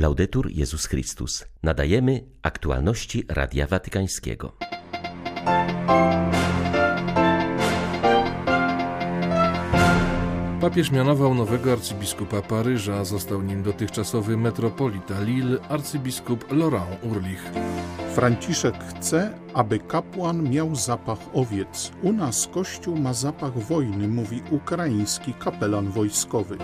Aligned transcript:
Laudetur 0.00 0.50
Jezus 0.50 0.86
Chrystus. 0.86 1.44
Nadajemy 1.62 2.24
aktualności 2.42 3.24
Radia 3.28 3.66
Watykańskiego. 3.66 4.52
Papież 10.60 10.90
mianował 10.90 11.34
nowego 11.34 11.72
arcybiskupa 11.72 12.42
Paryża, 12.42 13.04
został 13.04 13.42
nim 13.42 13.62
dotychczasowy 13.62 14.36
metropolita 14.36 15.20
Lille, 15.20 15.60
arcybiskup 15.68 16.52
Laurent 16.52 17.04
Urlich. 17.04 17.50
Franciszek 18.14 18.74
chce, 18.84 19.34
aby 19.54 19.78
kapłan 19.78 20.50
miał 20.50 20.74
zapach 20.74 21.18
owiec. 21.34 21.92
U 22.02 22.12
nas 22.12 22.48
kościół 22.52 22.96
ma 22.96 23.14
zapach 23.14 23.58
wojny, 23.58 24.08
mówi 24.08 24.42
ukraiński 24.50 25.34
kapelan 25.34 25.90
wojskowy. 25.90 26.58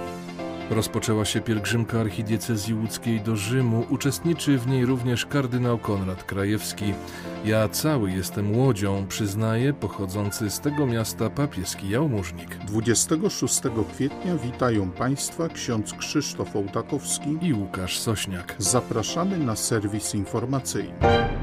Rozpoczęła 0.71 1.25
się 1.25 1.41
pielgrzymka 1.41 2.01
archidiecezji 2.01 2.75
łódzkiej 2.75 3.21
do 3.21 3.37
Rzymu. 3.37 3.87
Uczestniczy 3.91 4.59
w 4.59 4.67
niej 4.67 4.87
również 4.87 5.27
kardynał 5.27 5.79
Konrad 5.79 6.25
Krajewski. 6.25 6.95
Ja 7.45 7.69
cały 7.69 8.11
jestem 8.11 8.57
łodzią, 8.57 9.07
przyznaje 9.09 9.73
pochodzący 9.73 10.51
z 10.51 10.61
tego 10.61 10.87
miasta 10.87 11.31
papieski 11.31 11.89
jałmużnik. 11.89 12.57
26 12.57 13.61
kwietnia 13.95 14.37
witają 14.37 14.91
Państwa 14.91 15.49
ksiądz 15.49 15.93
Krzysztof 15.93 16.57
Ołtakowski 16.57 17.39
i 17.43 17.53
Łukasz 17.53 17.99
Sośniak. 17.99 18.55
Zapraszamy 18.59 19.39
na 19.39 19.57
serwis 19.57 20.15
informacyjny. 20.15 21.36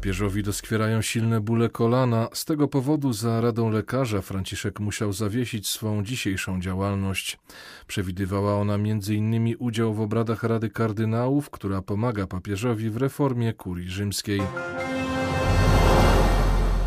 Papieżowi 0.00 0.42
doskwierają 0.42 1.02
silne 1.02 1.40
bóle 1.40 1.68
kolana. 1.68 2.28
Z 2.32 2.44
tego 2.44 2.68
powodu 2.68 3.12
za 3.12 3.40
radą 3.40 3.70
lekarza 3.70 4.22
Franciszek 4.22 4.80
musiał 4.80 5.12
zawiesić 5.12 5.68
swą 5.68 6.04
dzisiejszą 6.04 6.60
działalność. 6.60 7.38
Przewidywała 7.86 8.54
ona 8.54 8.74
m.in. 8.74 9.56
udział 9.58 9.94
w 9.94 10.00
obradach 10.00 10.42
Rady 10.42 10.70
Kardynałów, 10.70 11.50
która 11.50 11.82
pomaga 11.82 12.26
papieżowi 12.26 12.90
w 12.90 12.96
reformie 12.96 13.52
kurii 13.52 13.88
rzymskiej. 13.88 14.40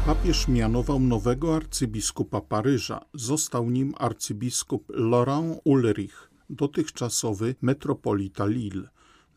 Papież 0.06 0.48
mianował 0.48 1.00
nowego 1.00 1.56
arcybiskupa 1.56 2.42
Paryża. 2.42 3.06
Został 3.14 3.70
nim 3.70 3.94
arcybiskup 3.98 4.86
Laurent 4.90 5.60
Ulrich, 5.64 6.30
dotychczasowy 6.50 7.56
metropolita 7.62 8.46
Lille 8.46 8.90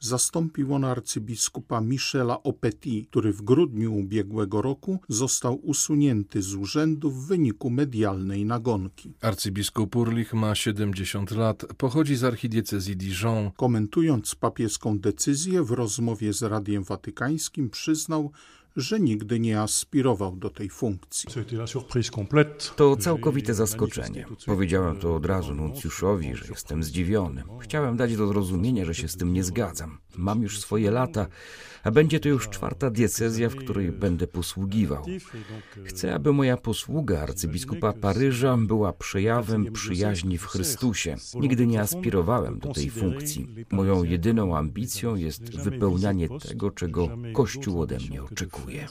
zastąpił 0.07 0.75
on 0.75 0.85
arcybiskupa 0.85 1.81
Michela 1.81 2.43
Opetit, 2.43 3.11
który 3.11 3.33
w 3.33 3.43
grudniu 3.43 3.95
ubiegłego 3.95 4.63
roku 4.63 5.01
został 5.09 5.55
usunięty 5.55 6.43
z 6.43 6.55
urzędu 6.55 7.11
w 7.11 7.27
wyniku 7.27 7.71
medialnej 7.71 8.45
nagonki. 8.45 9.15
Arcybiskup 9.21 9.97
Urlich 9.97 10.35
ma 10.35 10.55
70 10.55 11.31
lat, 11.31 11.65
pochodzi 11.79 12.17
z 12.17 12.25
archidiecezji 12.25 12.97
Dijon. 12.97 13.51
Komentując 13.57 14.35
papieską 14.35 14.99
decyzję 14.99 15.63
w 15.63 15.71
rozmowie 15.71 16.33
z 16.33 16.43
Radiem 16.43 16.85
Watykańskim 16.85 17.71
przyznał, 17.71 18.33
że 18.77 19.01
nigdy 19.01 19.41
nie 19.41 19.61
aspirował 19.61 20.37
do 20.37 20.51
tej 20.51 20.71
funkcji. 20.71 21.29
To 22.77 22.97
całkowite 22.97 23.55
zaskoczenie. 23.55 24.27
Powiedziałem 24.47 24.97
to 24.99 25.15
od 25.15 25.27
razu 25.27 25.55
nuncjuszowi, 25.55 26.35
że 26.35 26.45
jestem 26.49 26.83
zdziwiony. 26.83 27.45
Chciałem 27.61 27.97
dać 27.97 28.17
do 28.17 28.27
zrozumienia, 28.27 28.85
że 28.85 28.95
się 28.95 29.09
z 29.09 29.17
tym 29.17 29.33
nie 29.33 29.45
zgadzam. 29.45 29.99
Mam 30.17 30.43
już 30.43 30.61
swoje 30.61 30.91
lata, 30.91 31.27
a 31.85 31.91
będzie 31.91 32.21
to 32.21 32.29
już 32.29 32.49
czwarta 32.49 32.91
diecezja, 32.91 33.49
w 33.49 33.57
której 33.57 33.93
będę 33.93 34.27
posługiwał. 34.27 35.07
Chcę, 35.85 36.15
aby 36.15 36.33
moja 36.33 36.57
posługa 36.57 37.21
arcybiskupa 37.21 37.93
Paryża 37.93 38.57
była 38.57 38.93
przejawem 38.93 39.73
przyjaźni 39.73 40.39
w 40.39 40.47
Chrystusie. 40.47 41.17
Nigdy 41.35 41.67
nie 41.67 41.81
aspirowałem 41.81 42.59
do 42.59 42.73
tej 42.73 42.91
funkcji. 42.91 43.49
Moją 43.71 44.05
jedyną 44.05 44.57
ambicją 44.57 45.17
jest 45.17 45.57
wypełnianie 45.57 46.29
tego, 46.29 46.71
czego 46.71 47.09
Kościół 47.33 47.81
ode 47.81 47.99
mnie 47.99 48.23
oczekuje. 48.23 48.89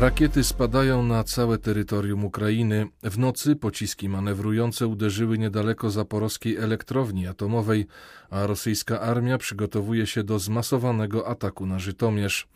Rakiety 0.00 0.44
spadają 0.44 1.02
na 1.02 1.24
całe 1.24 1.58
terytorium 1.58 2.24
Ukrainy. 2.24 2.86
W 3.02 3.18
nocy 3.18 3.56
pociski 3.56 4.08
manewrujące 4.08 4.86
uderzyły 4.86 5.38
niedaleko 5.38 5.90
zaporowskiej 5.90 6.56
elektrowni 6.56 7.26
atomowej, 7.26 7.86
a 8.30 8.46
rosyjska 8.46 9.00
armia 9.00 9.38
przygotowuje 9.38 10.06
się 10.06 10.24
do 10.24 10.38
zmasowanego 10.38 11.28
ataku 11.28 11.66
na 11.66 11.78
Żytomierz. 11.78 12.48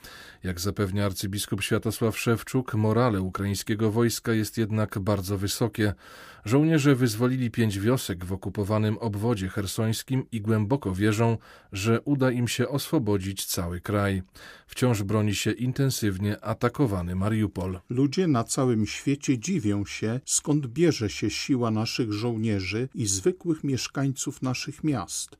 Jak 0.42 0.60
zapewnia 0.60 1.06
arcybiskup 1.06 1.62
Światosław 1.62 2.18
Szewczuk, 2.18 2.74
morale 2.74 3.20
ukraińskiego 3.20 3.90
wojska 3.90 4.32
jest 4.32 4.58
jednak 4.58 4.98
bardzo 4.98 5.38
wysokie. 5.38 5.94
Żołnierze 6.44 6.94
wyzwolili 6.94 7.50
pięć 7.50 7.80
wiosek 7.80 8.24
w 8.24 8.32
okupowanym 8.32 8.98
obwodzie 8.98 9.48
hersońskim 9.48 10.26
i 10.32 10.40
głęboko 10.40 10.94
wierzą, 10.94 11.38
że 11.72 12.00
uda 12.00 12.30
im 12.30 12.48
się 12.48 12.68
oswobodzić 12.68 13.46
cały 13.46 13.80
kraj. 13.80 14.22
Wciąż 14.66 15.02
broni 15.02 15.34
się 15.34 15.52
intensywnie 15.52 16.44
atakowany 16.44 17.14
Mariupol. 17.14 17.80
Ludzie 17.88 18.26
na 18.26 18.44
całym 18.44 18.86
świecie 18.86 19.38
dziwią 19.38 19.84
się, 19.84 20.20
skąd 20.24 20.66
bierze 20.66 21.10
się 21.10 21.30
siła 21.30 21.70
naszych 21.70 22.12
żołnierzy 22.12 22.88
i 22.94 23.06
zwykłych 23.06 23.64
mieszkańców 23.64 24.42
naszych 24.42 24.84
miast. 24.84 25.36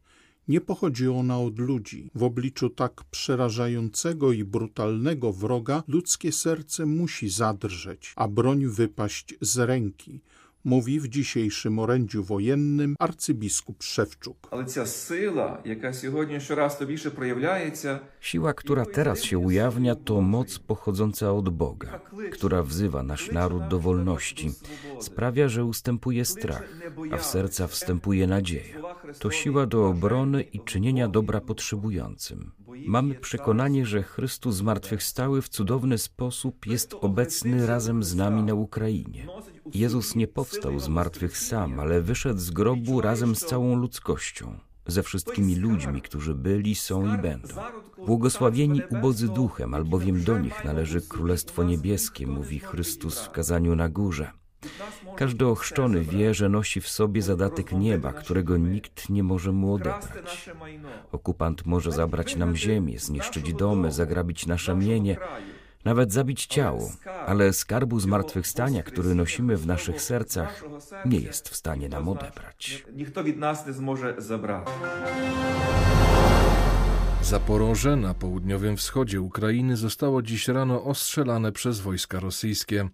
Nie 0.49 0.61
pochodzi 0.61 1.09
ona 1.09 1.41
od 1.41 1.59
ludzi. 1.59 2.11
W 2.15 2.23
obliczu 2.23 2.71
tak 2.71 3.05
przerażającego 3.11 4.33
i 4.33 4.45
brutalnego 4.45 5.33
wroga 5.33 5.83
ludzkie 5.89 6.33
serce 6.33 6.87
musi 6.87 7.29
zadrżeć, 7.29 8.13
a 8.17 8.29
broń 8.29 8.67
wypaść 8.67 9.35
z 9.41 9.59
ręki 9.59 10.21
mówi 10.65 11.01
w 11.01 11.09
dzisiejszym 11.09 11.79
orędziu 11.79 12.25
wojennym 12.25 12.97
arcybiskup 12.99 13.83
Szewczuk. 13.83 14.37
Siła, 18.21 18.55
która 18.55 18.87
teraz 18.87 19.23
się 19.23 19.39
ujawnia, 19.39 19.95
to 19.95 20.21
moc 20.21 20.59
pochodząca 20.59 21.33
od 21.33 21.49
Boga, 21.49 22.01
która 22.33 22.63
wzywa 22.63 23.03
nasz 23.03 23.31
naród 23.31 23.69
do 23.69 23.79
wolności, 23.79 24.51
sprawia, 25.01 25.49
że 25.49 25.65
ustępuje 25.65 26.25
strach, 26.25 26.69
a 27.11 27.17
w 27.17 27.25
serca 27.25 27.67
wstępuje 27.67 28.27
nadzieja. 28.27 28.77
To 29.19 29.31
siła 29.31 29.67
do 29.67 29.89
obrony 29.89 30.43
i 30.43 30.61
czynienia 30.61 31.09
dobra 31.09 31.41
potrzebującym. 31.41 32.53
Mamy 32.87 33.15
przekonanie, 33.15 33.87
że 33.87 34.03
Chrystus 34.03 34.55
zmartwychwstały 34.57 35.43
w 35.43 35.49
cudowny 35.49 35.99
sposób 35.99 36.67
jest 36.67 36.95
obecny 37.01 37.67
razem 37.67 38.03
z 38.03 38.15
nami 38.15 38.43
na 38.43 38.55
Ukrainie. 38.55 39.27
Jezus 39.75 40.15
nie 40.15 40.29
powstał 40.29 40.79
z 40.79 40.89
martwych 40.89 41.39
sam, 41.39 41.81
ale 41.81 42.01
wyszedł 42.01 42.41
z 42.41 42.51
grobu 42.51 43.01
razem 43.01 43.37
z 43.37 43.41
całą 43.41 43.77
ludzkością, 43.77 44.59
ze 44.87 45.03
wszystkimi 45.03 45.57
ludźmi, 45.57 46.03
którzy 46.03 46.35
byli, 46.35 46.75
są 46.75 47.15
i 47.15 47.19
będą. 47.19 47.55
Błogosławieni 48.07 48.83
ubodzy 48.91 49.29
duchem, 49.29 49.75
albowiem 49.75 50.25
do 50.25 50.39
nich 50.39 50.65
należy 50.65 51.01
Królestwo 51.01 51.65
Niebieskie, 51.65 52.27
mówi 52.27 52.59
Chrystus 52.59 53.21
w 53.21 53.31
kazaniu 53.31 53.77
na 53.77 53.89
górze. 53.89 54.31
Każdy 55.17 55.47
ochrzczony 55.47 56.01
wie, 56.01 56.35
że 56.35 56.49
nosi 56.49 56.81
w 56.81 56.89
sobie 56.89 57.23
zadatek 57.23 57.73
nieba, 57.73 58.13
którego 58.13 58.57
nikt 58.57 59.09
nie 59.09 59.23
może 59.23 59.53
mu 59.53 59.75
odebrać. 59.75 60.51
Okupant 61.13 61.67
może 61.67 61.93
zabrać 61.93 62.37
nam 62.37 62.57
ziemię, 62.57 62.99
zniszczyć 62.99 63.55
domy, 63.55 63.93
zagrabić 63.93 64.47
nasze 64.47 64.75
mienie, 64.75 65.17
nawet 65.85 66.13
zabić 66.13 66.47
ciało, 66.47 66.91
ale 67.27 67.53
skarbu 67.53 68.01
zmartwychwstania, 68.01 68.83
który 68.83 69.15
nosimy 69.15 69.57
w 69.57 69.67
naszych 69.67 70.03
sercach, 70.03 70.65
nie 71.05 71.19
jest 71.19 71.49
w 71.49 71.57
stanie 71.57 71.89
nam 71.89 72.09
odebrać. 72.09 72.85
Nikt 72.93 73.19
od 73.19 73.37
nas 73.37 73.67
nie 73.67 73.73
zmoże 73.73 74.15
zabrać. 74.19 74.69
Zaporoże 77.25 77.97
na 77.97 78.15
południowym 78.15 78.77
wschodzie 78.77 79.21
Ukrainy 79.21 79.77
zostało 79.77 80.23
dziś 80.23 80.49
rano 80.49 80.85
ostrzelane 80.85 81.53
przez 81.53 81.81
wojska 81.81 82.21
rosyjskie. 82.21 82.89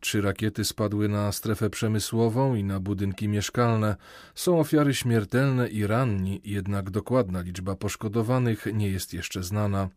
Trzy 0.00 0.20
rakiety 0.20 0.64
spadły 0.64 1.08
na 1.08 1.32
strefę 1.32 1.70
przemysłową 1.70 2.54
i 2.54 2.64
na 2.64 2.80
budynki 2.80 3.28
mieszkalne. 3.28 3.96
Są 4.34 4.60
ofiary 4.60 4.94
śmiertelne 4.94 5.68
i 5.68 5.86
ranni, 5.86 6.40
jednak 6.44 6.90
dokładna 6.90 7.40
liczba 7.40 7.76
poszkodowanych 7.76 8.66
nie 8.74 8.90
jest 8.90 9.14
jeszcze 9.14 9.42
znana. 9.42 9.88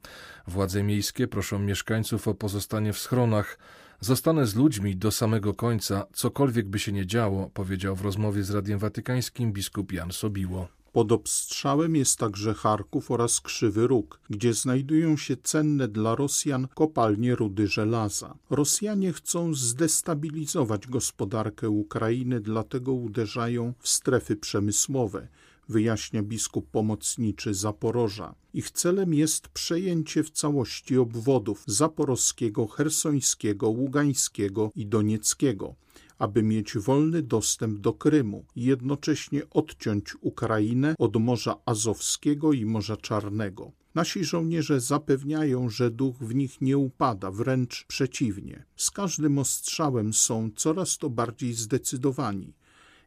Władze 0.47 0.83
miejskie 0.83 1.27
proszą 1.27 1.59
mieszkańców 1.59 2.27
o 2.27 2.33
pozostanie 2.33 2.93
w 2.93 2.99
schronach. 2.99 3.57
Zostanę 3.99 4.45
z 4.45 4.55
ludźmi 4.55 4.95
do 4.95 5.11
samego 5.11 5.53
końca, 5.53 6.05
cokolwiek 6.13 6.67
by 6.67 6.79
się 6.79 6.91
nie 6.91 7.05
działo, 7.05 7.49
powiedział 7.53 7.95
w 7.95 8.01
rozmowie 8.01 8.43
z 8.43 8.49
Radiem 8.51 8.79
Watykańskim 8.79 9.53
biskup 9.53 9.91
Jan 9.91 10.11
Sobiło. 10.11 10.78
Pod 10.91 11.11
obstrzałem 11.11 11.95
jest 11.95 12.19
także 12.19 12.53
Charków 12.53 13.11
oraz 13.11 13.41
Krzywy 13.41 13.87
Róg, 13.87 14.19
gdzie 14.29 14.53
znajdują 14.53 15.17
się 15.17 15.37
cenne 15.37 15.87
dla 15.87 16.15
Rosjan 16.15 16.67
kopalnie 16.75 17.35
rudy 17.35 17.67
żelaza. 17.67 18.35
Rosjanie 18.49 19.13
chcą 19.13 19.53
zdestabilizować 19.53 20.87
gospodarkę 20.87 21.69
Ukrainy, 21.69 22.39
dlatego 22.39 22.93
uderzają 22.93 23.73
w 23.79 23.89
strefy 23.89 24.35
przemysłowe, 24.35 25.27
wyjaśnia 25.69 26.23
biskup 26.23 26.69
pomocniczy 26.69 27.53
Zaporoża. 27.53 28.35
Ich 28.53 28.71
celem 28.71 29.13
jest 29.13 29.47
przejęcie 29.47 30.23
w 30.23 30.29
całości 30.29 30.97
obwodów 30.97 31.63
zaporowskiego, 31.67 32.67
hersońskiego, 32.67 33.69
ługańskiego 33.69 34.71
i 34.75 34.85
donieckiego 34.85 35.75
aby 36.19 36.43
mieć 36.43 36.77
wolny 36.77 37.23
dostęp 37.23 37.79
do 37.79 37.93
Krymu 37.93 38.45
i 38.55 38.63
jednocześnie 38.63 39.49
odciąć 39.49 40.15
Ukrainę 40.21 40.95
od 40.97 41.15
Morza 41.15 41.55
Azowskiego 41.65 42.53
i 42.53 42.65
Morza 42.65 42.97
Czarnego. 42.97 43.71
Nasi 43.95 44.23
żołnierze 44.23 44.79
zapewniają, 44.79 45.69
że 45.69 45.91
duch 45.91 46.15
w 46.17 46.35
nich 46.35 46.61
nie 46.61 46.77
upada, 46.77 47.31
wręcz 47.31 47.85
przeciwnie. 47.87 48.65
Z 48.75 48.91
każdym 48.91 49.37
ostrzałem 49.37 50.13
są 50.13 50.49
coraz 50.55 50.97
to 50.97 51.09
bardziej 51.09 51.53
zdecydowani 51.53 52.53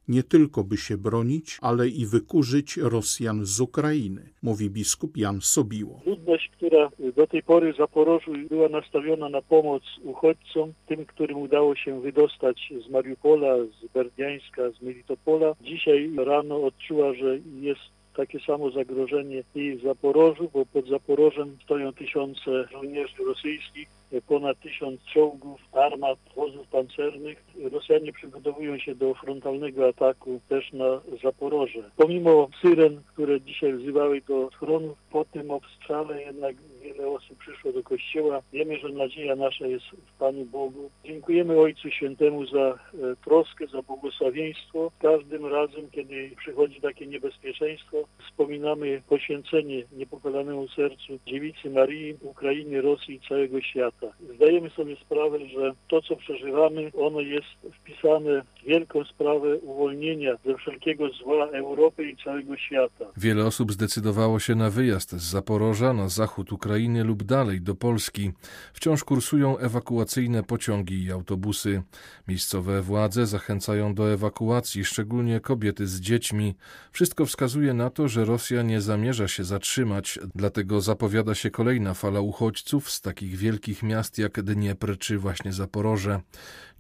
nie 0.09 0.23
tylko 0.23 0.65
by 0.65 0.77
się 0.77 0.99
bronić, 0.99 1.59
ale 1.61 1.89
i 1.89 2.07
wykurzyć 2.07 2.77
Rosjan 2.77 3.45
z 3.45 3.61
Ukrainy, 3.61 4.31
mówi 4.43 4.71
biskup 4.71 5.17
Jan 5.17 5.41
Sobiło. 5.41 6.01
Ludność, 6.07 6.51
która 6.57 6.91
do 7.17 7.27
tej 7.27 7.43
pory 7.43 7.73
w 7.73 7.77
Zaporożu 7.77 8.33
była 8.49 8.69
nastawiona 8.69 9.29
na 9.29 9.43
pomoc 9.43 9.83
uchodźcom, 10.03 10.73
tym, 10.87 11.07
którym 11.07 11.39
udało 11.39 11.77
się 11.77 12.01
wydostać 12.01 12.73
z 12.87 12.91
Mariupola, 12.91 13.57
z 13.83 13.93
Berdiańska, 13.93 14.63
z 14.71 14.83
Melitopola, 14.83 15.55
dzisiaj 15.61 16.11
rano 16.17 16.65
odczuła, 16.65 17.15
że 17.15 17.39
jest 17.61 17.81
takie 18.17 18.41
samo 18.41 18.71
zagrożenie 18.71 19.43
i 19.55 19.77
w 19.77 19.83
Zaporożu, 19.83 20.51
bo 20.55 20.67
pod 20.67 20.89
Zaporożem 20.89 21.57
stoją 21.65 21.93
tysiące 21.93 22.65
żołnierzy 22.73 23.25
rosyjskich, 23.27 23.89
ponad 24.27 24.61
tysiąc 24.61 25.01
czołgów, 25.05 25.61
armat, 25.73 26.19
wozów 26.37 26.69
pancernych. 26.69 27.45
Rosjanie 27.73 28.13
przygotowują 28.13 28.79
się 28.79 28.95
do 28.95 29.15
frontalnego 29.15 29.89
ataku 29.89 30.41
też 30.49 30.73
na 30.73 31.01
Zaporoże. 31.23 31.91
Pomimo 31.97 32.49
syren, 32.63 33.03
które 33.13 33.41
dzisiaj 33.41 33.73
wzywały 33.73 34.21
do 34.29 34.51
schronów, 34.51 34.99
po 35.11 35.25
tym 35.25 35.51
obstrzale 35.51 36.23
jednak 36.23 36.57
wiele 37.03 37.15
osób 37.17 37.39
przyszło 37.39 37.73
do 37.73 37.83
kościoła. 37.83 38.43
Wiemy, 38.53 38.79
że 38.79 38.89
nadzieja 38.89 39.37
nasza 39.37 39.67
jest 39.67 39.85
w 39.87 40.19
Panu 40.19 40.45
Bogu. 40.45 40.91
Dziękujemy 41.05 41.61
Ojcu 41.61 41.91
Świętemu 41.91 42.47
za 42.47 42.59
e, 42.59 42.79
troskę, 43.25 43.67
za 43.67 43.83
błogosławieństwo. 43.83 44.91
Każdym 44.99 45.47
razem, 45.47 45.91
kiedy 45.91 46.31
przychodzi 46.39 46.81
takie 46.81 47.07
niebezpieczeństwo, 47.07 47.97
wspominamy 48.27 49.03
poświęcenie 49.09 49.85
niepokolanemu 49.93 50.69
sercu 50.69 51.19
Dziewicy 51.27 51.71
Marii, 51.71 52.17
Ukrainy, 52.21 52.81
Rosji 52.81 53.15
i 53.15 53.29
całego 53.29 53.61
świata. 53.61 54.07
Zdajemy 54.35 54.71
sobie 54.71 54.97
sprawę, 54.97 55.39
że 55.47 55.73
to, 55.89 56.03
co 56.03 56.17
przeżywamy, 56.17 56.91
ono 56.99 57.21
jest 57.21 57.47
wpisane 57.81 58.43
w 58.43 58.67
wielką 58.67 59.05
sprawę 59.05 59.57
uwolnienia 59.59 60.37
ze 60.47 60.55
wszelkiego 60.55 61.09
zła 61.09 61.47
Europy 61.47 62.11
i 62.11 62.17
całego 62.25 62.57
świata. 62.57 63.05
Wiele 63.17 63.45
osób 63.45 63.73
zdecydowało 63.73 64.39
się 64.39 64.55
na 64.55 64.71
wyjazd 64.71 65.11
z 65.11 65.31
Zaporoża 65.31 65.93
na 65.93 66.09
zachód 66.09 66.53
Ukrainy 66.53 66.92
lub 67.01 67.23
dalej 67.23 67.61
do 67.61 67.75
Polski. 67.75 68.33
Wciąż 68.73 69.05
kursują 69.05 69.59
ewakuacyjne 69.59 70.43
pociągi 70.43 71.05
i 71.05 71.13
autobusy. 71.13 71.83
Miejscowe 72.29 72.83
władze 72.83 73.27
zachęcają 73.27 73.95
do 73.95 74.13
ewakuacji, 74.13 74.85
szczególnie 74.85 75.41
kobiety 75.41 75.87
z 75.87 76.01
dziećmi. 76.01 76.55
Wszystko 76.93 77.27
wskazuje 77.27 77.75
na 77.75 77.91
to, 77.91 78.09
że 78.09 78.25
Rosja 78.25 78.63
nie 78.63 78.81
zamierza 78.81 79.29
się 79.29 79.45
zatrzymać, 79.45 80.19
dlatego 80.35 80.81
zapowiada 80.81 81.35
się 81.35 81.51
kolejna 81.51 81.95
fala 81.95 82.21
uchodźców 82.21 82.91
z 82.91 83.01
takich 83.01 83.37
wielkich 83.37 83.83
miast 83.83 84.19
jak 84.19 84.43
Dniepr 84.43 84.99
czy 84.99 85.19
właśnie 85.19 85.53
Zaporoże. 85.53 86.21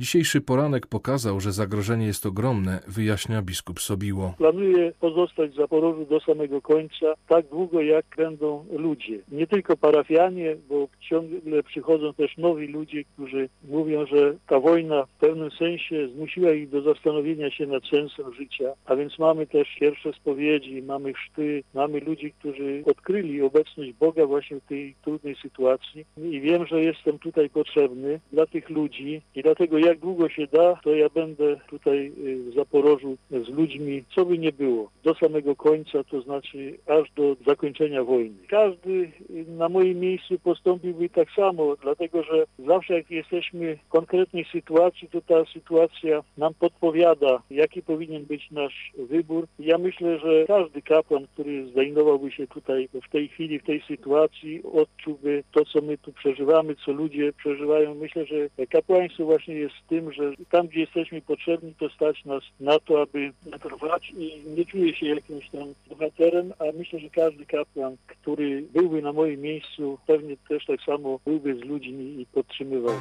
Dzisiejszy 0.00 0.40
poranek 0.40 0.86
pokazał, 0.86 1.40
że 1.40 1.52
zagrożenie 1.52 2.06
jest 2.06 2.26
ogromne, 2.26 2.80
wyjaśnia 2.86 3.42
biskup 3.42 3.80
Sobiło. 3.80 4.34
Planuję 4.38 4.92
pozostać 5.00 5.50
w 5.50 5.56
Zaporożu 5.56 6.06
do 6.06 6.20
samego 6.20 6.62
końca, 6.62 7.14
tak 7.28 7.48
długo 7.48 7.80
jak 7.80 8.06
będą 8.16 8.64
ludzie. 8.72 9.18
Nie 9.32 9.46
tylko 9.46 9.76
parafianie, 9.92 10.56
bo 10.68 10.88
ciągle 11.00 11.62
przychodzą 11.62 12.14
też 12.14 12.36
nowi 12.36 12.66
ludzie, 12.66 13.04
którzy 13.04 13.48
mówią, 13.68 14.06
że 14.06 14.34
ta 14.48 14.60
wojna 14.60 15.06
w 15.06 15.20
pewnym 15.20 15.50
sensie 15.50 16.08
zmusiła 16.08 16.52
ich 16.52 16.68
do 16.68 16.82
zastanowienia 16.82 17.50
się 17.50 17.66
nad 17.66 17.82
sensem 17.84 18.34
życia. 18.34 18.72
A 18.84 18.96
więc 18.96 19.18
mamy 19.18 19.46
też 19.46 19.68
pierwsze 19.80 20.12
spowiedzi, 20.12 20.82
mamy 20.82 21.12
chrzty, 21.12 21.62
mamy 21.74 22.00
ludzi, 22.00 22.32
którzy 22.38 22.82
odkryli 22.86 23.42
obecność 23.42 23.92
Boga 23.92 24.26
właśnie 24.26 24.56
w 24.60 24.68
tej 24.68 24.94
trudnej 25.04 25.36
sytuacji. 25.42 26.04
I 26.16 26.40
wiem, 26.40 26.66
że 26.66 26.82
jestem 26.82 27.18
tutaj 27.18 27.50
potrzebny 27.50 28.20
dla 28.32 28.46
tych 28.46 28.70
ludzi 28.70 29.22
i 29.34 29.42
dlatego 29.42 29.78
jak 29.78 29.98
długo 29.98 30.28
się 30.28 30.46
da, 30.46 30.80
to 30.84 30.94
ja 30.94 31.08
będę 31.08 31.56
tutaj 31.70 32.12
y, 32.18 32.50
w 32.50 32.54
Zaporożu 32.54 33.16
z 33.30 33.48
ludźmi, 33.48 34.04
co 34.14 34.24
by 34.24 34.38
nie 34.38 34.52
było, 34.52 34.90
do 35.04 35.14
samego 35.14 35.56
końca, 35.56 36.04
to 36.04 36.20
znaczy 36.20 36.78
aż 36.86 37.10
do 37.16 37.36
zakończenia 37.46 38.04
wojny. 38.04 38.36
Każdy 38.48 38.90
y, 38.90 39.44
na 39.48 39.68
moim 39.82 40.00
miejscu 40.00 40.38
postąpiłby 40.38 41.08
tak 41.08 41.30
samo, 41.30 41.76
dlatego 41.82 42.22
że 42.22 42.44
zawsze 42.58 42.94
jak 42.94 43.10
jesteśmy 43.10 43.76
w 43.76 43.88
konkretnej 43.88 44.44
sytuacji, 44.52 45.08
to 45.08 45.20
ta 45.20 45.44
sytuacja 45.52 46.22
nam 46.38 46.54
podpowiada, 46.54 47.42
jaki 47.50 47.82
powinien 47.82 48.24
być 48.24 48.50
nasz 48.50 48.92
wybór. 48.98 49.46
Ja 49.58 49.78
myślę, 49.78 50.18
że 50.18 50.44
każdy 50.46 50.82
kapłan, 50.82 51.26
który 51.32 51.66
znajdowałby 51.66 52.32
się 52.32 52.46
tutaj 52.46 52.88
w 53.08 53.10
tej 53.10 53.28
chwili, 53.28 53.58
w 53.58 53.64
tej 53.64 53.82
sytuacji, 53.88 54.62
odczułby 54.74 55.44
to, 55.52 55.64
co 55.64 55.80
my 55.80 55.98
tu 55.98 56.12
przeżywamy, 56.12 56.74
co 56.84 56.92
ludzie 56.92 57.32
przeżywają. 57.32 57.94
Myślę, 57.94 58.26
że 58.26 58.66
kapłaństwo 58.66 59.24
właśnie 59.24 59.54
jest 59.54 59.74
tym, 59.88 60.12
że 60.12 60.32
tam, 60.50 60.66
gdzie 60.66 60.80
jesteśmy 60.80 61.20
potrzebni, 61.20 61.74
to 61.78 61.88
stać 61.88 62.24
nas 62.24 62.42
na 62.60 62.78
to, 62.78 63.02
aby 63.02 63.32
trwać 63.62 64.12
i 64.18 64.42
nie 64.56 64.64
czuję 64.64 64.94
się 64.96 65.06
jakimś 65.06 65.48
tam 65.50 65.74
bohaterem, 65.88 66.52
a 66.58 66.64
myślę, 66.78 66.98
że 66.98 67.10
każdy 67.10 67.46
kapłan, 67.46 67.96
który 68.06 68.62
byłby 68.72 69.02
na 69.02 69.12
moim 69.12 69.40
miejscu, 69.40 69.71
pewnie 70.06 70.36
też 70.36 70.66
tak 70.66 70.80
samo 70.86 71.20
byłby 71.24 71.58
z 71.58 71.64
ludźmi 71.64 72.20
i 72.20 72.26
podtrzymywał. 72.26 72.94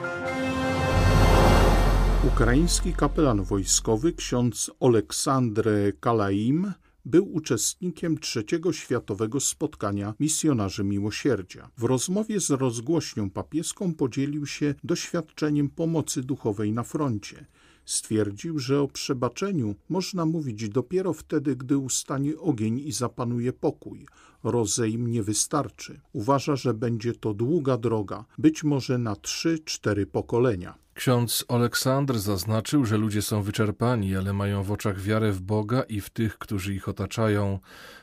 Ukraiński 2.28 2.94
kapelan 2.94 3.44
wojskowy 3.44 4.14
ksiądz 4.14 4.72
Oleksandr 4.80 5.70
Kalaim 6.00 6.74
był 7.06 7.34
uczestnikiem 7.34 8.18
trzeciego 8.18 8.74
światowego 8.74 9.40
spotkania 9.40 10.14
misjonarzy 10.20 10.84
miłosierdzia. 10.84 11.70
W 11.78 11.84
rozmowie 11.84 12.40
z 12.40 12.50
rozgłośnią 12.50 13.30
papieską 13.30 13.94
podzielił 13.96 14.46
się 14.46 14.76
doświadczeniem 14.84 15.70
pomocy 15.70 16.24
duchowej 16.24 16.72
na 16.72 16.84
froncie. 16.84 17.46
Stwierdził, 17.92 18.60
że 18.60 18.82
o 18.82 18.88
przebaczeniu 18.88 19.76
można 19.90 20.26
mówić 20.26 20.70
dopiero 20.70 21.14
wtedy, 21.14 21.56
gdy 21.56 21.78
ustanie 21.78 22.38
ogień 22.38 22.80
i 22.80 22.92
zapanuje 22.92 23.54
pokój. 23.54 24.06
Rozejm 24.44 25.08
nie 25.08 25.24
wystarczy. 25.24 26.00
Uważa, 26.14 26.56
że 26.56 26.74
będzie 26.74 27.14
to 27.14 27.34
długa 27.34 27.78
droga, 27.78 28.26
być 28.38 28.64
może 28.64 28.98
na 28.98 29.16
trzy, 29.16 29.60
cztery 29.66 30.06
pokolenia. 30.06 30.82
Ksiądz 30.94 31.46
Aleksandr 31.48 32.20
zaznaczył, 32.20 32.86
że 32.86 32.98
ludzie 32.98 33.22
są 33.22 33.44
wyczerpani, 33.44 34.16
ale 34.16 34.34
mają 34.34 34.64
w 34.64 34.72
oczach 34.72 35.02
wiarę 35.02 35.32
w 35.32 35.42
Boga 35.42 35.82
i 35.82 36.02
w 36.02 36.10
tych, 36.10 36.38
którzy 36.38 36.74
ich 36.74 36.90
otaczają. 36.90 37.60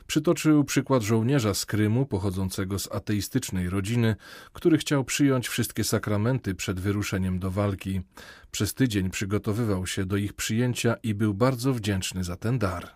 Przytoczył 0.07 0.63
przykład 0.63 1.03
żołnierza 1.03 1.53
z 1.53 1.65
Krymu, 1.65 2.05
pochodzącego 2.05 2.79
z 2.79 2.91
ateistycznej 2.91 3.69
rodziny, 3.69 4.15
który 4.53 4.77
chciał 4.77 5.03
przyjąć 5.03 5.47
wszystkie 5.47 5.83
sakramenty 5.83 6.55
przed 6.55 6.79
wyruszeniem 6.79 7.39
do 7.39 7.51
walki. 7.51 8.01
Przez 8.51 8.73
tydzień 8.73 9.09
przygotowywał 9.09 9.87
się 9.87 10.05
do 10.05 10.17
ich 10.17 10.33
przyjęcia 10.33 10.95
i 11.03 11.13
był 11.13 11.33
bardzo 11.33 11.73
wdzięczny 11.73 12.23
za 12.23 12.35
ten 12.35 12.59
dar. 12.59 12.91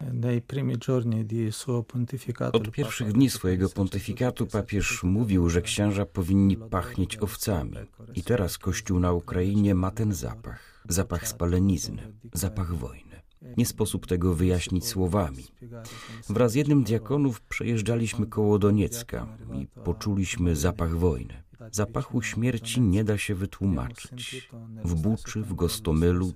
Od 2.54 2.72
pierwszych 2.72 3.14
dni 3.14 3.30
swojego 3.30 3.70
pontyfikatu 3.70 4.48
papież 4.48 5.04
mówił, 5.04 5.50
że 5.50 5.62
księża 5.62 6.06
powinni 6.06 6.58
pachnieć 6.58 7.18
owcami. 7.18 7.78
I 8.16 8.24
teraz 8.24 8.58
Kościół 8.58 9.00
na 9.00 9.12
Ukrainie 9.12 9.76
ma 9.76 9.92
ten 9.92 10.14
zapach 10.14 10.74
zapach 10.90 11.28
spalenizny, 11.28 12.14
zapach 12.34 12.74
wojny. 12.76 13.22
Nie 13.58 13.66
sposób 13.66 14.08
tego 14.08 14.34
wyjaśnić 14.34 14.88
słowami. 14.88 15.44
Wraz 16.30 16.52
z 16.52 16.56
jednym 16.56 16.84
diakonów 16.84 17.42
przejeżdżaliśmy 17.42 18.28
koło 18.28 18.60
Doniecka 18.60 19.28
i 19.54 19.68
poczuliśmy 19.68 20.56
zapach 20.56 20.96
wojny. 20.98 21.44
Zapachu 21.72 22.22
śmierci 22.22 22.82
nie 22.82 23.04
da 23.04 23.18
się 23.18 23.36
wytłumaczyć. 23.36 24.50
W 24.84 24.96
Buczy, 24.96 25.42
w 25.42 25.54
Gostomylu 25.54 26.34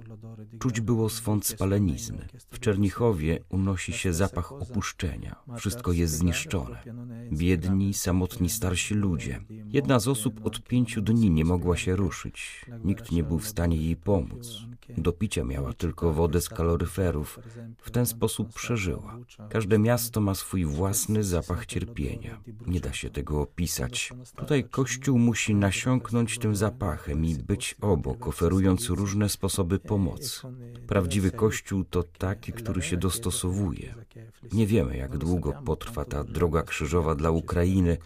czuć 0.59 0.81
było 0.81 1.09
swąd 1.09 1.45
spalenizny. 1.45 2.27
W 2.51 2.59
Czernichowie 2.59 3.39
unosi 3.49 3.93
się 3.93 4.13
zapach 4.13 4.51
opuszczenia. 4.51 5.35
Wszystko 5.57 5.91
jest 5.91 6.13
zniszczone. 6.13 6.83
Biedni, 7.31 7.93
samotni 7.93 8.49
starsi 8.49 8.93
ludzie. 8.93 9.41
Jedna 9.49 9.99
z 9.99 10.07
osób 10.07 10.45
od 10.45 10.63
pięciu 10.63 11.01
dni 11.01 11.31
nie 11.31 11.45
mogła 11.45 11.77
się 11.77 11.95
ruszyć. 11.95 12.65
Nikt 12.83 13.11
nie 13.11 13.23
był 13.23 13.39
w 13.39 13.47
stanie 13.47 13.77
jej 13.77 13.95
pomóc. 13.95 14.66
Do 14.97 15.11
picia 15.11 15.43
miała 15.43 15.73
tylko 15.73 16.13
wodę 16.13 16.41
z 16.41 16.49
kaloryferów. 16.49 17.39
W 17.77 17.91
ten 17.91 18.05
sposób 18.05 18.53
przeżyła. 18.53 19.17
Każde 19.49 19.79
miasto 19.79 20.21
ma 20.21 20.35
swój 20.35 20.65
własny 20.65 21.23
zapach 21.23 21.65
cierpienia. 21.65 22.41
Nie 22.67 22.79
da 22.79 22.93
się 22.93 23.09
tego 23.09 23.41
opisać. 23.41 24.13
Tutaj 24.35 24.63
Kościół 24.63 25.19
musi 25.19 25.55
nasiąknąć 25.55 26.39
tym 26.39 26.55
zapachem 26.55 27.25
i 27.25 27.35
być 27.35 27.75
obok, 27.81 28.27
oferując 28.27 28.89
różne 28.89 29.29
sposoby 29.29 29.79
pomocy. 29.79 30.47
Prawdziwy 30.87 31.31
Kościół 31.31 31.83
to 31.83 32.03
taki, 32.03 32.51
który 32.51 32.81
się 32.81 32.97
dostosowuje. 32.97 33.95
Nie 34.53 34.67
wiemy, 34.67 34.97
jak 34.97 35.17
długo 35.17 35.53
potrwa 35.65 36.05
ta 36.05 36.23
droga 36.23 36.63
krzyżowa 36.63 37.15
dla 37.15 37.31
Ukrainy, 37.31 37.97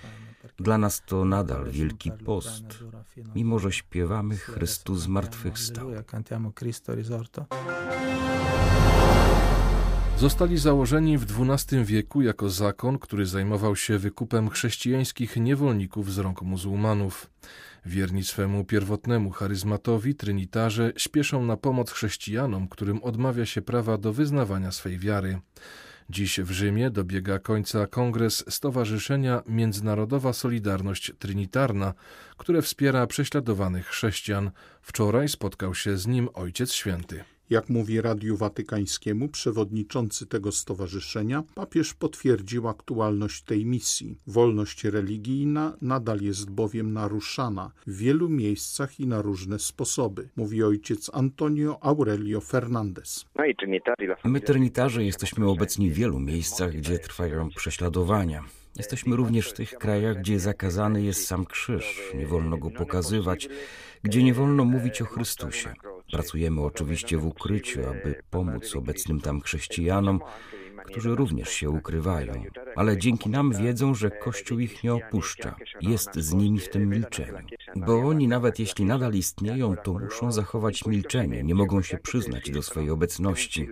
Dla 0.59 0.77
nas 0.77 1.01
to 1.05 1.25
nadal 1.25 1.71
wielki 1.71 2.11
post, 2.25 2.63
mimo 3.35 3.59
że 3.59 3.71
śpiewamy 3.71 4.37
Chrystus 4.37 4.99
zmartwychwstał. 4.99 5.91
Zostali 10.17 10.57
założeni 10.57 11.17
w 11.17 11.25
XII 11.39 11.85
wieku 11.85 12.21
jako 12.21 12.49
zakon, 12.49 12.99
który 12.99 13.25
zajmował 13.25 13.75
się 13.75 13.97
wykupem 13.97 14.49
chrześcijańskich 14.49 15.37
niewolników 15.37 16.13
z 16.13 16.17
rąk 16.17 16.41
muzułmanów. 16.41 17.29
Wierni 17.85 18.23
swemu 18.23 18.65
pierwotnemu 18.65 19.31
charyzmatowi, 19.31 20.15
trinitarze, 20.15 20.93
śpieszą 20.97 21.45
na 21.45 21.57
pomoc 21.57 21.91
chrześcijanom, 21.91 22.67
którym 22.67 23.03
odmawia 23.03 23.45
się 23.45 23.61
prawa 23.61 23.97
do 23.97 24.13
wyznawania 24.13 24.71
swej 24.71 24.99
wiary. 24.99 25.39
Dziś 26.09 26.39
w 26.39 26.51
Rzymie 26.51 26.89
dobiega 26.89 27.39
końca 27.39 27.87
kongres 27.87 28.45
Stowarzyszenia 28.49 29.43
Międzynarodowa 29.47 30.33
Solidarność 30.33 31.11
Trinitarna, 31.19 31.93
które 32.37 32.61
wspiera 32.61 33.07
prześladowanych 33.07 33.87
chrześcijan. 33.87 34.51
Wczoraj 34.81 35.29
spotkał 35.29 35.75
się 35.75 35.97
z 35.97 36.07
nim 36.07 36.29
Ojciec 36.33 36.73
Święty. 36.73 37.23
Jak 37.51 37.69
mówi 37.69 38.01
Radiu 38.01 38.37
Watykańskiemu 38.37 39.27
przewodniczący 39.27 40.25
tego 40.25 40.51
stowarzyszenia, 40.51 41.43
papież 41.55 41.93
potwierdził 41.93 42.67
aktualność 42.67 43.43
tej 43.43 43.65
misji. 43.65 44.17
Wolność 44.27 44.83
religijna 44.83 45.77
nadal 45.81 46.21
jest 46.21 46.49
bowiem 46.49 46.93
naruszana 46.93 47.71
w 47.87 47.97
wielu 47.97 48.29
miejscach 48.29 48.99
i 48.99 49.07
na 49.07 49.21
różne 49.21 49.59
sposoby, 49.59 50.29
mówi 50.35 50.63
ojciec 50.63 51.11
Antonio 51.13 51.77
Aurelio 51.81 52.41
Fernandez. 52.41 53.25
My, 54.23 54.41
trinitarze, 54.41 55.03
jesteśmy 55.03 55.49
obecni 55.49 55.89
w 55.89 55.93
wielu 55.93 56.19
miejscach, 56.19 56.71
gdzie 56.71 56.99
trwają 56.99 57.49
prześladowania. 57.49 58.43
Jesteśmy 58.75 59.15
również 59.15 59.49
w 59.49 59.53
tych 59.53 59.73
krajach, 59.73 60.19
gdzie 60.19 60.39
zakazany 60.39 61.03
jest 61.03 61.27
sam 61.27 61.45
krzyż, 61.45 62.11
nie 62.15 62.27
wolno 62.27 62.57
go 62.57 62.69
pokazywać, 62.69 63.49
gdzie 64.03 64.23
nie 64.23 64.33
wolno 64.33 64.65
mówić 64.65 65.01
o 65.01 65.05
Chrystusie. 65.05 65.73
Pracujemy 66.11 66.61
oczywiście 66.61 67.17
w 67.17 67.25
ukryciu, 67.25 67.79
aby 67.89 68.23
pomóc 68.29 68.75
obecnym 68.75 69.21
tam 69.21 69.41
chrześcijanom, 69.41 70.19
którzy 70.85 71.15
również 71.15 71.49
się 71.49 71.69
ukrywają, 71.69 72.43
ale 72.75 72.97
dzięki 72.97 73.29
nam 73.29 73.51
wiedzą, 73.51 73.95
że 73.95 74.11
Kościół 74.11 74.59
ich 74.59 74.83
nie 74.83 74.93
opuszcza, 74.93 75.55
jest 75.81 76.15
z 76.15 76.33
nimi 76.33 76.59
w 76.59 76.69
tym 76.69 76.89
milczeniu. 76.89 77.47
Bo 77.75 77.99
oni, 77.99 78.27
nawet 78.27 78.59
jeśli 78.59 78.85
nadal 78.85 79.13
istnieją, 79.13 79.75
to 79.75 79.93
muszą 79.93 80.31
zachować 80.31 80.85
milczenie, 80.85 81.43
nie 81.43 81.55
mogą 81.55 81.81
się 81.81 81.97
przyznać 81.97 82.51
do 82.51 82.61
swojej 82.61 82.89
obecności. 82.89 83.67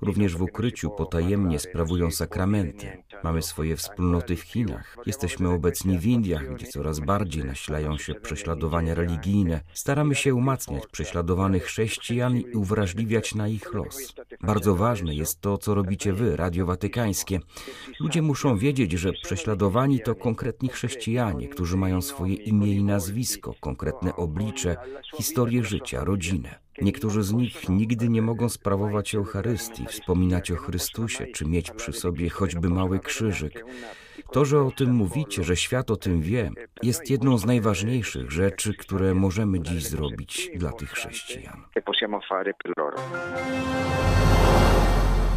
Również 0.00 0.36
w 0.36 0.42
ukryciu 0.42 0.90
potajemnie 0.90 1.58
sprawują 1.58 2.10
sakramenty. 2.10 3.02
Mamy 3.24 3.42
swoje 3.42 3.76
wspólnoty 3.76 4.36
w 4.36 4.42
Chinach. 4.42 4.96
Jesteśmy 5.06 5.48
obecni 5.48 5.98
w 5.98 6.06
Indiach, 6.06 6.54
gdzie 6.54 6.66
coraz 6.66 7.00
bardziej 7.00 7.44
nasilają 7.44 7.98
się 7.98 8.14
prześladowania 8.14 8.94
religijne. 8.94 9.60
Staramy 9.74 10.14
się 10.14 10.34
umacniać 10.34 10.86
prześladowanych 10.86 11.64
chrześcijan 11.64 12.36
i 12.36 12.56
uwrażliwiać 12.56 13.34
na 13.34 13.48
ich 13.48 13.74
los. 13.74 14.14
Bardzo 14.40 14.74
ważne 14.74 15.14
jest 15.14 15.40
to, 15.40 15.58
co 15.58 15.74
robicie 15.74 16.12
wy, 16.12 16.36
Radio 16.36 16.66
Watykańskie. 16.66 17.40
Ludzie 18.00 18.22
muszą 18.22 18.58
wiedzieć, 18.58 18.92
że 18.92 19.12
prześladowani 19.12 20.00
to 20.00 20.14
konkretni 20.14 20.68
chrześcijanie, 20.68 21.48
którzy 21.48 21.76
mają 21.76 22.02
swoje 22.02 22.34
imię 22.34 22.74
i 22.74 22.84
nazwisko, 22.84 23.54
konkretne 23.60 24.16
oblicze, 24.16 24.76
historię 25.16 25.64
życia, 25.64 26.04
rodzinę. 26.04 26.67
Niektórzy 26.82 27.22
z 27.22 27.32
nich 27.32 27.68
nigdy 27.68 28.08
nie 28.08 28.22
mogą 28.22 28.48
sprawować 28.48 29.14
Eucharystii, 29.14 29.86
wspominać 29.86 30.50
o 30.50 30.56
Chrystusie, 30.56 31.26
czy 31.26 31.44
mieć 31.44 31.70
przy 31.70 31.92
sobie 31.92 32.30
choćby 32.30 32.68
mały 32.68 32.98
krzyżyk. 32.98 33.64
To, 34.32 34.44
że 34.44 34.60
o 34.60 34.70
tym 34.70 34.94
mówicie, 34.94 35.44
że 35.44 35.56
świat 35.56 35.90
o 35.90 35.96
tym 35.96 36.20
wie, 36.20 36.50
jest 36.82 37.10
jedną 37.10 37.38
z 37.38 37.46
najważniejszych 37.46 38.30
rzeczy, 38.30 38.74
które 38.74 39.14
możemy 39.14 39.60
dziś 39.60 39.86
zrobić 39.86 40.50
dla 40.56 40.72
tych 40.72 40.90
chrześcijan. 40.90 41.64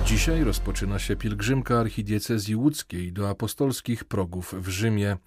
Dzisiaj 0.06 0.44
rozpoczyna 0.44 1.00
się 1.00 1.16
pielgrzymka 1.16 1.80
archidiecezji 1.80 2.56
łódzkiej 2.56 3.14
do 3.14 3.30
apostolskich 3.30 4.04
progów 4.04 4.54
w 4.54 4.68
Rzymie. 4.68 5.18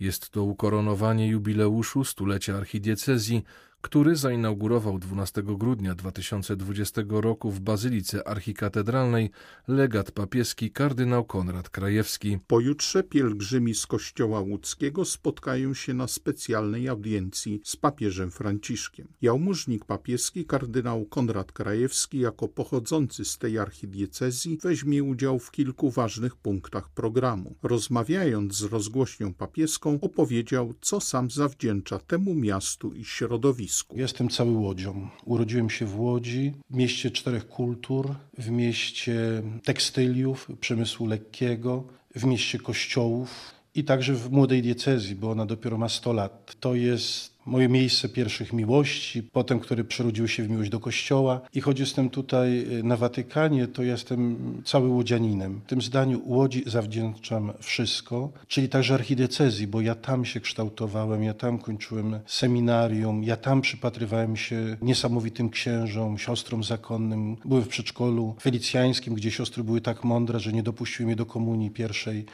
Jest 0.00 0.30
to 0.30 0.42
ukoronowanie 0.42 1.28
jubileuszu 1.28 2.04
stulecia 2.04 2.56
archidiecezji, 2.56 3.42
który 3.82 4.16
zainaugurował 4.16 4.98
12 4.98 5.42
grudnia 5.42 5.94
2020 5.94 7.02
roku 7.08 7.50
w 7.50 7.60
Bazylice 7.60 8.28
Archikatedralnej 8.28 9.30
legat 9.68 10.10
papieski 10.10 10.70
kardynał 10.70 11.24
Konrad 11.24 11.70
Krajewski. 11.70 12.38
Pojutrze 12.46 13.02
pielgrzymi 13.02 13.74
z 13.74 13.86
kościoła 13.86 14.40
łódzkiego 14.40 15.04
spotkają 15.04 15.74
się 15.74 15.94
na 15.94 16.08
specjalnej 16.08 16.88
audiencji 16.88 17.60
z 17.64 17.76
papieżem 17.76 18.30
Franciszkiem. 18.30 19.08
Jałmużnik 19.22 19.84
papieski 19.84 20.44
kardynał 20.44 21.04
Konrad 21.04 21.52
Krajewski 21.52 22.18
jako 22.18 22.48
pochodzący 22.48 23.24
z 23.24 23.38
tej 23.38 23.58
archidiecezji 23.58 24.58
weźmie 24.62 25.04
udział 25.04 25.38
w 25.38 25.50
kilku 25.50 25.90
ważnych 25.90 26.36
punktach 26.36 26.88
programu. 26.88 27.56
Rozmawiając 27.62 28.54
z 28.54 28.62
rozgłośnią 28.62 29.34
papieską 29.34 29.98
opowiedział, 30.00 30.74
co 30.80 31.00
sam 31.00 31.30
zawdzięcza 31.30 31.98
temu 31.98 32.34
miastu 32.34 32.92
i 32.92 33.04
środowisku. 33.04 33.71
Jestem 33.94 34.28
cały 34.28 34.50
Łodzią. 34.50 35.08
Urodziłem 35.24 35.70
się 35.70 35.86
w 35.86 36.00
Łodzi, 36.00 36.52
w 36.70 36.76
mieście 36.76 37.10
czterech 37.10 37.48
kultur, 37.48 38.14
w 38.38 38.50
mieście 38.50 39.42
tekstyliów, 39.64 40.48
przemysłu 40.60 41.06
lekkiego, 41.06 41.84
w 42.14 42.24
mieście 42.24 42.58
kościołów 42.58 43.54
i 43.74 43.84
także 43.84 44.14
w 44.14 44.30
młodej 44.30 44.62
diecezji, 44.62 45.14
bo 45.14 45.30
ona 45.30 45.46
dopiero 45.46 45.78
ma 45.78 45.88
100 45.88 46.12
lat. 46.12 46.56
To 46.60 46.74
jest 46.74 47.32
moje 47.46 47.68
miejsce 47.68 48.08
pierwszych 48.08 48.52
miłości, 48.52 49.22
potem, 49.22 49.60
które 49.60 49.84
przerodziły 49.84 50.28
się 50.28 50.42
w 50.42 50.50
miłość 50.50 50.70
do 50.70 50.80
Kościoła. 50.80 51.40
I 51.54 51.60
choć 51.60 51.80
jestem 51.80 52.10
tutaj 52.10 52.66
y, 52.78 52.82
na 52.82 52.96
Watykanie, 52.96 53.66
to 53.66 53.82
jestem 53.82 54.36
cały 54.64 54.88
łodzianinem. 54.88 55.60
W 55.64 55.68
tym 55.68 55.82
zdaniu 55.82 56.22
Łodzi 56.24 56.62
zawdzięczam 56.66 57.52
wszystko, 57.60 58.32
czyli 58.48 58.68
także 58.68 58.94
archidiecezji, 58.94 59.66
bo 59.66 59.80
ja 59.80 59.94
tam 59.94 60.24
się 60.24 60.40
kształtowałem, 60.40 61.22
ja 61.22 61.34
tam 61.34 61.58
kończyłem 61.58 62.20
seminarium, 62.26 63.24
ja 63.24 63.36
tam 63.36 63.60
przypatrywałem 63.60 64.36
się 64.36 64.76
niesamowitym 64.82 65.50
księżom, 65.50 66.18
siostrom 66.18 66.64
zakonnym. 66.64 67.36
Byłem 67.44 67.64
w 67.64 67.68
przedszkolu 67.68 68.34
felicjańskim, 68.40 69.14
gdzie 69.14 69.30
siostry 69.30 69.64
były 69.64 69.80
tak 69.80 70.04
mądre, 70.04 70.40
że 70.40 70.52
nie 70.52 70.62
dopuściły 70.62 71.06
mnie 71.06 71.16
do 71.16 71.26
komunii 71.26 71.70
pierwszej 71.70 72.26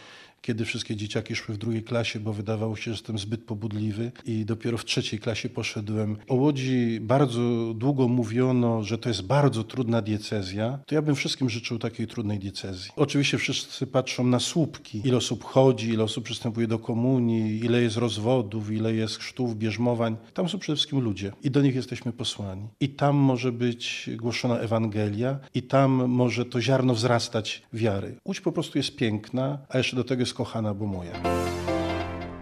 kiedy 0.42 0.64
wszystkie 0.64 0.96
dzieciaki 0.96 1.36
szły 1.36 1.54
w 1.54 1.58
drugiej 1.58 1.82
klasie, 1.82 2.20
bo 2.20 2.32
wydawało 2.32 2.76
się, 2.76 2.82
że 2.82 2.90
jestem 2.90 3.18
zbyt 3.18 3.44
pobudliwy 3.44 4.12
i 4.24 4.44
dopiero 4.44 4.78
w 4.78 4.84
trzeciej 4.84 5.20
klasie 5.20 5.48
poszedłem. 5.48 6.16
O 6.28 6.34
Łodzi 6.34 6.98
bardzo 7.00 7.74
długo 7.74 8.08
mówiono, 8.08 8.84
że 8.84 8.98
to 8.98 9.08
jest 9.08 9.22
bardzo 9.22 9.64
trudna 9.64 10.02
diecezja. 10.02 10.78
To 10.86 10.94
ja 10.94 11.02
bym 11.02 11.14
wszystkim 11.14 11.50
życzył 11.50 11.78
takiej 11.78 12.06
trudnej 12.06 12.38
diecezji. 12.38 12.90
Oczywiście 12.96 13.38
wszyscy 13.38 13.86
patrzą 13.86 14.26
na 14.26 14.40
słupki, 14.40 15.02
ile 15.04 15.16
osób 15.16 15.44
chodzi, 15.44 15.88
ile 15.88 16.04
osób 16.04 16.24
przystępuje 16.24 16.66
do 16.66 16.78
komunii, 16.78 17.64
ile 17.64 17.82
jest 17.82 17.96
rozwodów, 17.96 18.70
ile 18.70 18.94
jest 18.94 19.16
chrztów, 19.16 19.56
bierzmowań. 19.56 20.16
Tam 20.34 20.48
są 20.48 20.58
przede 20.58 20.76
wszystkim 20.76 21.00
ludzie 21.00 21.32
i 21.42 21.50
do 21.50 21.62
nich 21.62 21.74
jesteśmy 21.74 22.12
posłani. 22.12 22.68
I 22.80 22.88
tam 22.88 23.16
może 23.16 23.52
być 23.52 24.10
głoszona 24.16 24.58
Ewangelia 24.58 25.38
i 25.54 25.62
tam 25.62 25.90
może 26.08 26.44
to 26.44 26.60
ziarno 26.60 26.94
wzrastać 26.94 27.62
wiary. 27.72 28.16
Łódź 28.24 28.40
po 28.40 28.52
prostu 28.52 28.78
jest 28.78 28.96
piękna, 28.96 29.58
a 29.68 29.78
jeszcze 29.78 29.96
do 29.96 30.04
tego 30.04 30.20
jest 30.28 30.36
kochana, 30.36 30.74
bo 30.74 30.86
moja. 30.86 31.12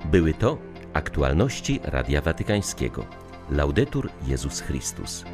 Były 0.04 0.34
to 0.34 0.58
aktualności 0.92 1.80
Radia 1.84 2.20
Watykańskiego. 2.20 3.04
Laudetur 3.50 4.08
Jezus 4.26 4.60
Chrystus. 4.60 5.24